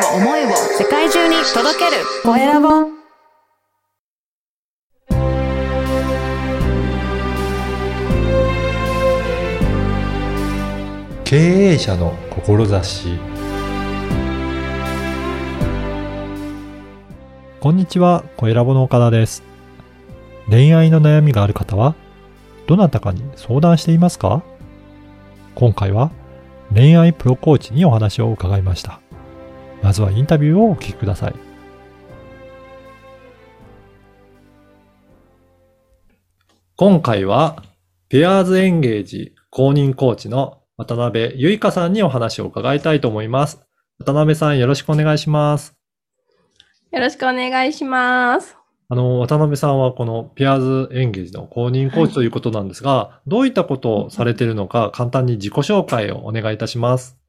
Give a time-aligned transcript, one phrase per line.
[0.00, 0.48] を思いを
[0.78, 2.68] 世界中に届けるコエラボ
[11.24, 13.18] 経営者の志
[17.60, 19.42] こんにちは、コエラボの岡田です。
[20.48, 21.94] 恋愛の悩みがある方は、
[22.66, 24.42] どなたかに相談していますか？
[25.54, 26.10] 今回は
[26.74, 29.00] 恋愛プロコーチにお話を伺いました。
[29.82, 31.34] まずはインタビューをお聞きください。
[36.76, 37.62] 今回は、
[38.08, 43.60] ペアーズエンゲージ公認コーチの渡辺ゆいかさんにお話を伺いたいと思います。
[43.98, 45.76] 渡辺さんよろしくお願いします。
[46.90, 48.56] よろしくお願いします。
[48.88, 57.19] あの、渡辺さんはこのペアーズエンゲージの公認コーチということなんですが、どういったことをされているのか簡単に自己紹介をお願いいたします。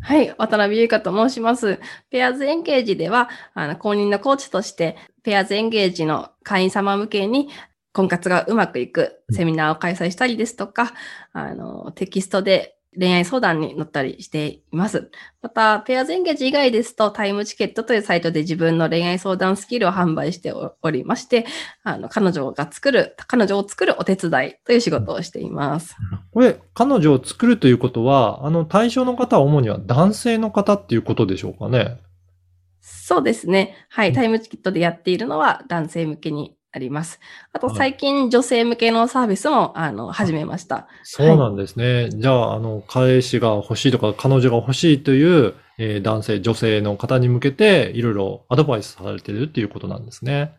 [0.00, 1.80] はい、渡辺優香と申します。
[2.10, 7.48] ペアーズエンゲージでは、あの、公認のコーチとして、ペアーズエンゲージの会員様向けに、
[7.94, 10.92] 婚活がうまくいくセミナーを開催したりですとか、
[11.32, 15.10] あの、テキストで恋愛相談に乗ったりしています。
[15.42, 21.46] また、ペアーズエンゲージ以外ですと、タイムチケットというサイトで自分の恋愛相談スキルを販売しておりまして、
[21.82, 25.96] あの、彼女が作る、彼女を作るお手伝いという仕事をしています。
[26.32, 31.98] これ、彼女を作るということは、あの、対象の方は主には男性の方っていうことでしょうかね？
[32.80, 33.74] そうですね。
[33.88, 34.08] はい。
[34.08, 37.20] うんタイムチケットでやっているのは男性向けにあります。
[37.52, 40.88] あとはい最近女性向けのサービスも、あの、始めました。
[41.04, 42.10] そうなんですね。
[42.10, 50.56] じゃあ、あの、彼氏が欲しいとか、彼女が欲しいという、えー男性、女性の方に向けて、いろいろアドバイスされてるっていうことなんですね。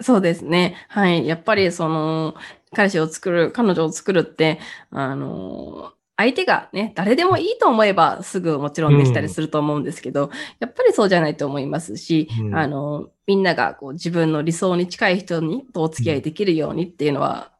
[0.00, 0.76] そうですね。
[0.88, 1.26] はい。
[1.26, 2.34] やっぱりその、
[2.74, 17.52] 彼氏を作る、彼女を作るって、あの、相手がね、誰でもいいと思えばすぐもちろんできたりすると思うんですけど、やっぱりそうじゃないと思いますし、うんあの、みんながこう自分の理想に近い人にとお付き合いできるようにっていうのは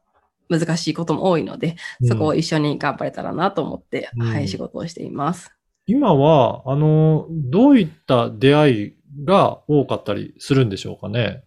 [0.49, 5.51] 難しいことも多いので、そこをうん一緒に頑張れたらなと思って、うんはい、仕事をしています。
[5.85, 8.93] 今は、あの、どういった出会い
[9.23, 11.43] が多かったりするんでしょうかね？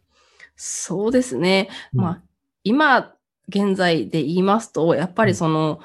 [0.54, 1.68] そうですね。
[1.92, 2.22] うんまあ、
[2.62, 3.14] 今、
[3.48, 5.80] 現在で言いますと、やっぱりその、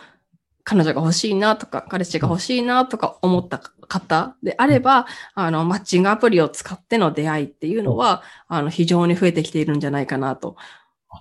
[0.65, 5.05] 彼女が欲しいなとか、彼氏が欲しいなとか思った方であれば、
[5.35, 10.57] あの、マッチングアプリを使っての出会いっていうのは、あの、非常に増えてきているんじゃないかなと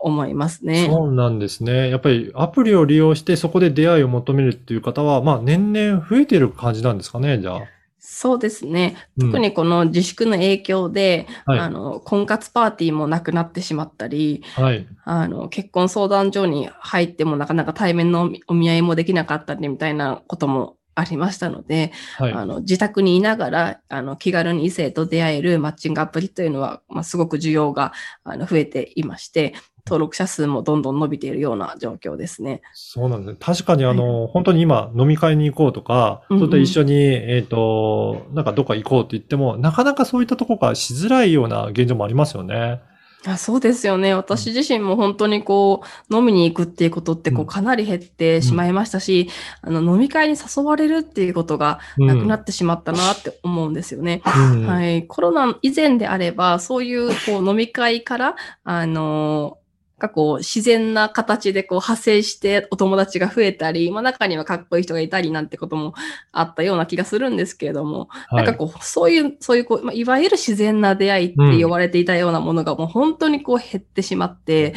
[0.01, 0.87] 思いますね。
[0.89, 1.91] そうなんですね。
[1.91, 7.63] やっぱりアプリを利用してそこで出会いを求めるっていう方は、まあ年々増えてる感じなんですかね、じゃあ。
[8.07, 8.97] そうですね。
[9.17, 14.87] うん特にこの自粛の影響で、はいあの、婚活パーティーもなくなってしまったり、はい。
[15.05, 22.33] あの、結婚相談所に入ってもなかなか対面のお見お見合いもできなかったりみたいなこともありましたので、はい。
[22.35, 29.55] あの、自宅にいながら、あの、気軽に異性と出会えるマッチングアプリというのは、まあ、すごく需要が、あの、増えていまして、
[29.87, 32.63] 登録者数もどんどん伸びているような状況ですね。
[32.73, 33.37] そうなんですね。
[33.39, 42.81] 確かにあの、本当に今飲み会に行こうとか、うんうんそれと一緒に、えっ、と、なんかどっか行こうって言っても、なかなかそういったところがしづらいような現状もありますよね。
[43.27, 44.15] あそうですよね。
[44.15, 49.31] 私自身も本当にこう、飲みに行くっていうことって、こうんう、かなり減ってしまいましたし、
[49.63, 54.23] あの、飲み会に誘われるっていうことがなくなってしまったなって思うんですよね。
[54.27, 55.07] うんはい。
[55.07, 59.64] コロナ以前であれば、そういう、こう、飲み会から、あのー
[59.99, 65.95] がこう、自然な形でこう、派生してお友達が増えたり、まあ中にはかっこいい人がいたりなんてことも
[66.33, 74.75] あったような気がするんですけれども、なんかこう、そういう、そういうこう、まあ、いわゆる自然な出会いって呼ばれていたようなものがもう本当にこう減ってしまって、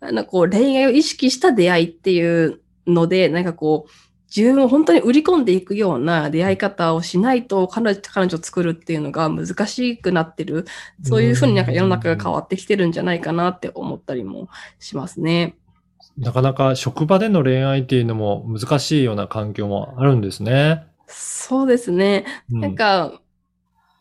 [0.00, 10.66] なんかこう、恋愛を意識した出会いっていうので、なんかこう、自分を本当に売り込んでいくような出会い方をしないと彼女彼女を作るっていうのが難しくなってる。
[11.02, 14.48] そういうふうになんか世の中が変わってきてるんじゃないかなって思ったりも
[14.78, 15.56] しますね。
[16.18, 20.86] なかなか職場での恋愛っていうのも難しいような環境もあるんですね。
[21.06, 22.24] そうですね。
[22.50, 23.20] うなんか、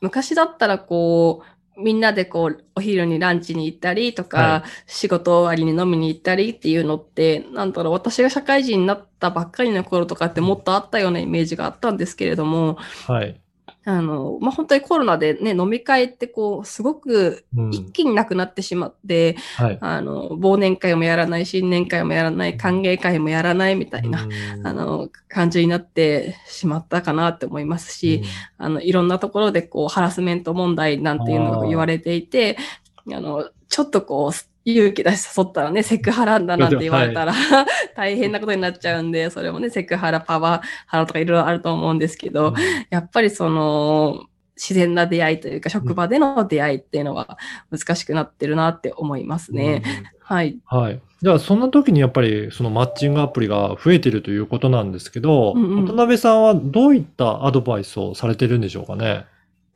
[0.02, 12.78] 昔だったらこう、みんなでこう、お昼にランチに行ったりとか、は仕事終わりに飲みに行ったりっていうのって、なんだろう、私が社会人になったばっかりの頃とかってもっとあったようなイメージがあったんですけれども、
[13.08, 13.45] はい。
[13.88, 17.70] あの、まあ、本当にコロナでね、飲み会ってこう、すごくうん。
[17.70, 19.78] 一気になくなってしまって、はい。
[19.80, 24.68] あの、忘年会もやらない、新年会もやらない、歓迎会もやらないみたいな、うん。
[24.68, 28.24] あの、感じになってしまったかなって思いますし、
[28.58, 32.58] あの、いろんなところでこう、ハラスメント問題なんていうのが言われていて、
[33.14, 37.34] あの、ちょっとこう、勇気出して誘ったらね、セクハラだなんて言われたら、
[37.96, 42.54] 大変なことになっちゃうんで、それもね、セクハラ、パワハラとかいろいろあると思うんですけど、
[42.90, 44.26] やっぱりその、
[44.56, 47.38] 自然な出会いというか、職場での出会いっていうのは
[47.72, 49.84] 難しくなってるなって思いますね。
[50.20, 50.52] はい。
[50.52, 51.02] うんはい。
[51.22, 59.26] じゃあ、そんな時にやっぱり、そのマッチングアプリが増えてるということなんですけど、うんうん渡辺さんはどういったアドバイスをされてるんでしょうかね？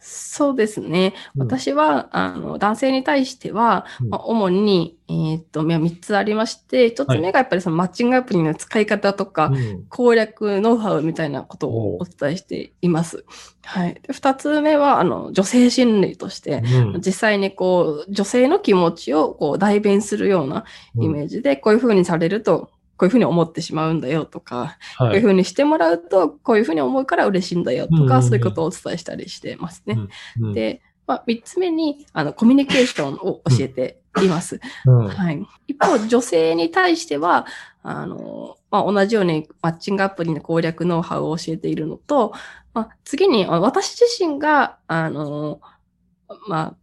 [0.02, 1.14] そうですね。
[1.36, 1.42] うん。
[1.44, 4.10] 私は、あの、男性に対しては、うん。
[4.10, 9.86] まあ、主に、えーっと、まあ3つありまして、1つ目がやっぱりそのマッチングアプリの使い方とか、うん。
[9.90, 13.26] 攻略、ノウハウみたいなことをお伝えしています。
[13.66, 13.96] はい。
[13.96, 16.64] で二つ目は、あの、女性心理として、
[16.94, 17.02] うん。
[17.02, 20.64] 実際にこう、女性の気持ちをこう代弁するような
[21.02, 25.16] イメージで、こういう風にされると、こういう風に思ってしまうんだよとか、こうはい。
[25.16, 29.98] いう風にしてもらうと、こういう風に思うから嬉しいんだよとか、うんうんうんそういうことをお伝えしたりしてますね。
[30.42, 34.60] うんで、まあ、三つ目に、あの、コミュニケーションを教えています。
[34.86, 35.42] うんはい。
[35.68, 37.48] 一方、女性に対しては、
[37.82, 42.34] あの、まあ、同じようにマッチングアプリの攻略ノウハウを教えているのと、
[42.74, 45.62] まあ、次に、あ私自身が、あの、
[46.48, 46.76] まあ、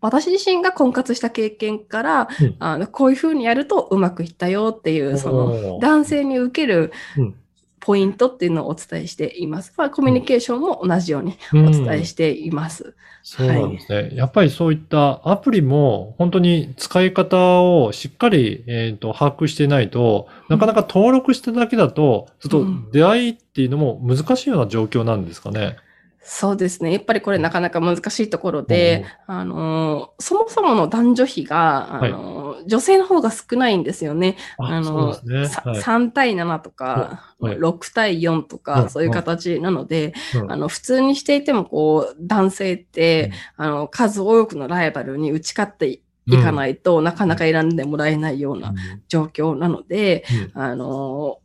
[0.00, 7.34] 私自身が婚活した経験から、うんあの、こういうふうにやるとうまくいったよっていう、その、男性に受けるうん
[7.80, 9.72] ポイントっていうのをお伝えしています。
[9.76, 12.94] まあ、コミュニケーションも同じようにうんお伝えしています。
[13.22, 14.10] そうなんですね。
[14.14, 25.76] やっぱりそういったアプリも本当に使い方をしっかり、えーと把握してないと、なかなか登録しただけだと、ちょっと出会いっていうのも難しいような状況なんですかね。
[26.22, 26.92] そうですね。
[26.92, 34.36] やっぱりこれなかなか難しいところで、あのー、そもそもの男女比が、あのー、女性の方が少ないんですよね。
[34.58, 35.38] ああのね。
[35.38, 35.46] はい。
[35.80, 37.56] 3対7とか、はい。
[37.56, 40.52] 6対4とうんか、そういう形なので、うん。
[40.52, 46.02] あの、普通にしていても、こう、男性って、あの、数多くのライバルに打ち勝ってい
[46.42, 48.74] かないと、なかなか選んでもらえないような
[49.08, 50.24] 状況なので、
[50.54, 50.62] うん。
[50.62, 51.39] あの、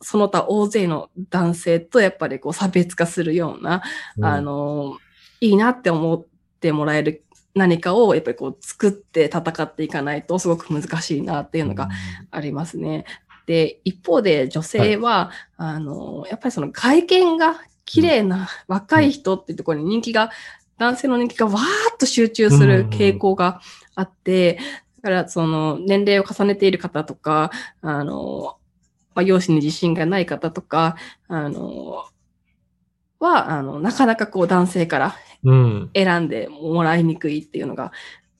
[0.00, 3.82] その他大勢の男性とやっぱりこう差別化するような、
[4.16, 4.24] うん。
[4.24, 4.98] あの、
[5.40, 6.26] いいなって思っ
[6.60, 7.24] てもらえる
[7.54, 11.88] 何かをやっぱりこう作って戦っていかないとすごく難しいなっていうのが
[12.30, 13.04] ありますね。
[13.46, 17.56] で、一方で女性は、あの、やっぱりその外見が
[17.86, 20.30] 綺麗な若い人っていうところに人気が、
[20.76, 21.54] 男性の人気がわー
[21.94, 23.60] っと集中する傾向が
[23.94, 24.58] あって、
[25.02, 27.50] だからその年齢を重ねている方とか、
[27.80, 28.57] あの、
[29.18, 30.94] まあ、容姿に自信がない方とか、
[31.26, 32.04] あの、
[33.18, 35.90] は、あの、なかなかこう男性からうん。
[35.92, 37.90] 選んでもらいにくいっていうのが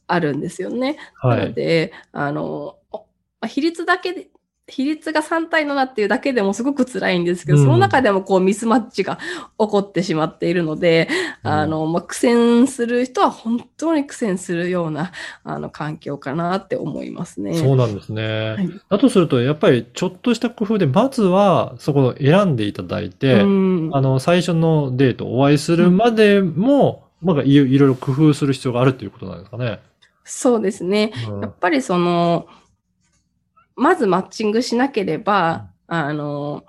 [0.07, 0.97] あるんですよね。
[1.15, 1.53] はないの。
[1.53, 2.99] で、あの、お
[3.41, 4.29] まあ比率だけで、
[4.69, 9.17] 比率が3対7っていうだけでもすごく辛いんですけど、うんその中でもこうミスマッチが
[9.59, 11.09] 起こってしまっているので、
[11.43, 15.12] うんあの、まあ、苦戦する人は本当に苦戦するような、
[15.44, 17.55] あの、環境かなって思いますね。
[17.55, 18.50] そうなんですね。
[18.50, 29.81] はいだとすると、やっぱりちょっとした工夫で、まずはそこを選んでいただいて、うんあの、最初のデートお会いするまでも、なんかいろいろ工夫する必要があるということなんですかね。
[30.25, 31.12] そうですね。
[31.29, 32.47] うんやっぱりその、
[33.79, 36.65] まずマッチングしなければ、あの、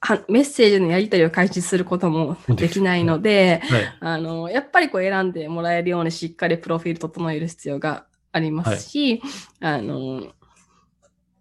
[0.00, 3.96] はメッセージのやり取りを開始することもできないので、はい。
[4.00, 9.22] あの、やっぱりこう選んでもらえるようにしっかりプロフィール整える必要がありますし、
[9.60, 10.32] あの、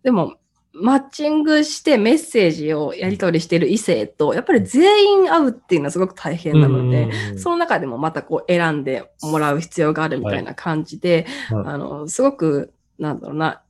[0.04, 0.38] でも、
[0.74, 7.40] マッチングしてメッセージをやり取りしている異性と、やっぱり全員会うっていうのはすごく大変なので、うん。
[7.40, 11.66] その中でもまたこう選んでもらう必要があるみたいな感じで、はい。
[11.66, 13.64] あの、すごく、なんだろうな、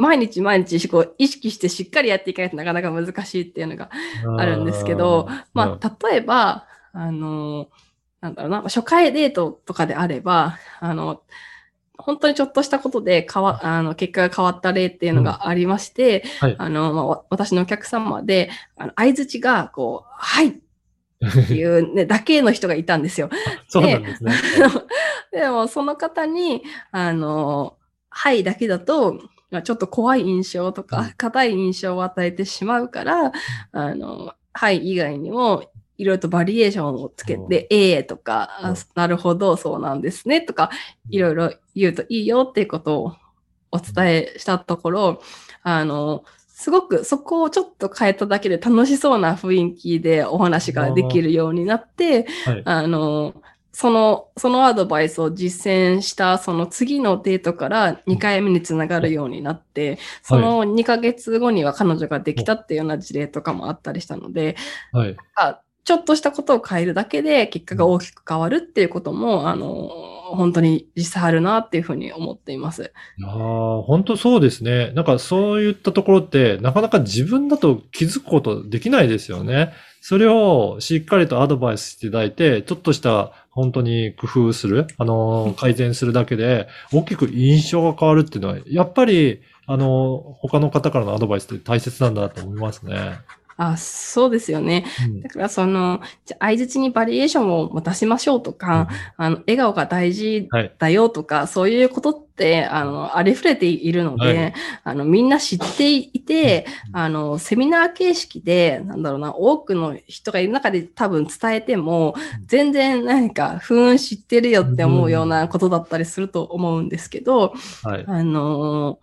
[0.00, 3.90] 毎日毎日こう意識してしっかりやっていかないとなかなか難しいっていうのが
[4.38, 7.68] あるんですけど、まあ、例えば、あの、
[8.22, 11.22] なんだろうな、初回デートとかであれば、あの、
[11.98, 16.56] 本当にちょっとしたことで変わ、あの、結果が変わった例っていうのがありまして、はい。
[16.58, 20.48] あの、まあわ、私のお客様で、あの、相づちが、こう、はい！
[20.48, 23.28] っていうね、 だけの人がいたんですよ。
[23.68, 24.32] そうなんですね。
[25.30, 27.76] でも、その方に、あの、
[28.08, 30.88] はいだけだと、まあちょっと怖い印象とうん。
[30.88, 33.32] か、硬い印象を与えてしまうから、
[33.72, 40.70] あの、はい以外にも、いろいろとバリエーションをつけて、ええとか、なるほど、そうなんですね、とか、
[41.10, 43.16] いろいろ言うといいよっていうことを
[43.70, 45.22] お伝えしたところ、
[45.62, 52.62] あの、すごくそこをちょっと変えただけで楽しそうな雰囲気でお話ができるようになって、はい。
[52.64, 53.34] あの、
[53.72, 64.56] その、そのアドバイスを実践した、その次のデートから2回目につながるようになって、その2ヶ月後には彼女ができたっていうような事例とかもあったりしたので、
[64.92, 65.16] はい。
[65.36, 69.90] あちょっとしたことを変えるだけで結果が大きく変わるっていうことも、あの、
[70.34, 72.92] 本当に実際あるなっていうふうに思っています。
[73.18, 74.92] いやー本当そうですね。
[74.92, 79.72] なんかそういったところって、なかなか自分だと気づくことできないですよね。
[80.00, 93.18] それをしっかりとアドバイスしていただいて、ちょっとした本当に工夫する、あの、改善するだけで、大きく印象が変わるっていうのは、やっぱり、あの、他の方からのアドバイスって大切なんだなと思いますね。
[93.60, 94.86] あ、そうですよね。
[95.04, 95.20] うん。
[95.20, 98.88] だからその、じゃあ相槌にバリエーションを持たしましょうとか、
[99.18, 100.74] あの、笑顔が大事はい。
[100.78, 104.54] だよとか、そういうことって、あの、ありふれているので、はい。
[104.84, 106.96] あの、みんな知っていて、うん。
[106.96, 112.14] あの、セミナー形式で、なんだろうな、多くの人がいる中で多分伝えても、
[112.46, 117.52] 全然何か、ふーん知ってるよって思うようなことだったりすると思うんですけど、
[117.82, 118.04] はい。
[118.06, 118.98] あの、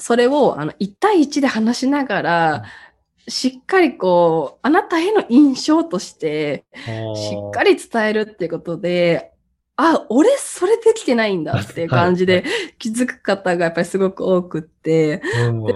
[0.00, 2.64] それを、あの、1対1で話しながら、
[3.26, 7.70] しっかりこう、あなたへの印象として、しっかり。
[7.70, 9.32] り伝えるっていうことで、
[9.76, 12.44] あ、俺それできてないんだっていう感じで
[12.78, 15.22] 気づく方がやっぱりすごく多くって、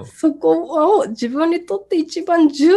[0.04, 2.76] そこを自分にとって一番重要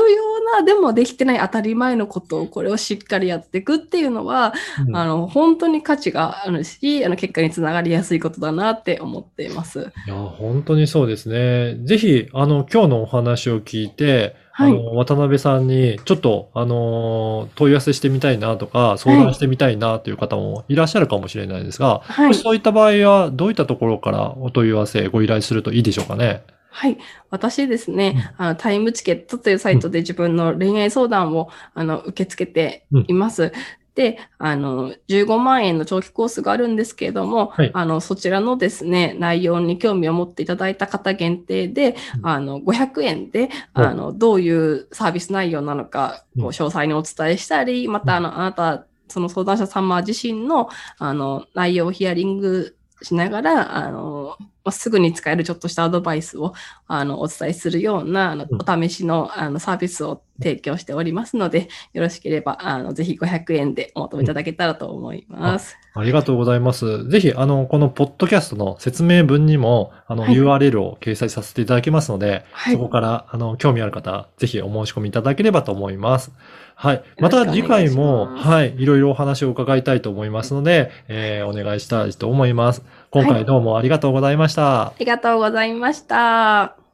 [0.58, 4.54] な、でもできてない当たり前のことをこれをしっかりやっていくっていうのは、
[4.88, 9.92] うんあの、本当に価値があるし、あの、結果につながりやすいことだなって思っています。
[10.08, 11.78] いや、本当にそうですね。
[11.86, 22.42] ぜひ、あの、今日のお話を聞いて、はいあの、渡辺さんに、ちょっと、あの、問い合わせしてみたいなとか、相談してみたいなという方もいらっしゃるかもしれないですが、はいもし。
[22.42, 26.42] そういった場合は、どういったところからお問い合わせ、ご依頼するといいでしょうかね？
[26.72, 26.98] はい。
[27.30, 33.52] 私ですね、あの、タイムチケットというサイトで自分の恋愛相談を、あの、受け付けています。
[33.98, 37.72] で、あの、15万円の長期コースがあるんですけれども、はい。
[37.74, 42.28] あの、そちらのですね、内容に興味を持っていただいた方限定で、うん。
[42.28, 43.88] あの、500円で、はい。
[43.88, 46.44] あの、どういうサービス内容なのか、うん。
[46.44, 56.54] こう詳細にお伝えしたり、また、あの、あなた、その相談者様自身の、あの、内容をヒアリングしながら、あの、まあすぐに使えるちょっとしたアドバイスを、
[56.86, 58.60] あの、お伝えするような、あの、うん。
[58.62, 65.78] お試しの、あの、サービスを提供しておりますので、よろしければ、あの、ぜひ500円でお求めいただけたらと思います。
[65.94, 67.08] ありがとうございます。
[67.10, 76.32] ぜひ、あの、このポッドキャストの説明文にも、あの、はい URL を掲載させていただきますので、はいそこから、あの、興味ある方、ぜひお申し込みいただければと思います。
[76.76, 77.04] はい。
[77.20, 82.84] また次回も、はい、いろいろお話を伺いたいと思いますので、えーお願いしたいと思います。
[83.10, 84.88] 今回どうもありがとうございました。
[84.88, 86.87] ありがとうございました。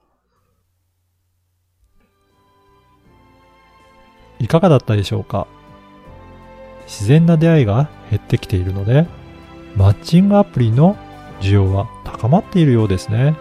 [4.43, 5.47] いかがだったでしょうか？
[6.85, 9.07] 自然な出会いが減ってきているので、
[9.77, 10.97] マッチングアプリの
[11.39, 13.35] 需要は高まっているようですね。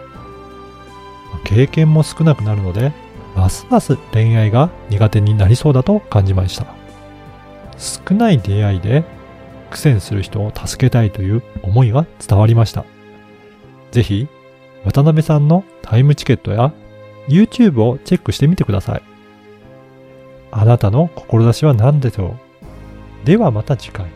[1.45, 2.93] 経験も少なくなるので、
[3.35, 6.67] ますます恋愛が苦手になりそうだと感じました。
[7.79, 9.03] 少ない出会いで
[9.71, 12.85] 苦戦する人を助けたいという思いが伝わりました。
[13.91, 14.29] ぜひ、
[14.85, 16.73] 渡辺さんのタイムチケットや
[17.29, 19.03] YouTube をチェックしてみてください。
[20.53, 22.37] あなたの志は何でしょ
[23.23, 23.27] う？
[23.27, 24.07] ではまた次回。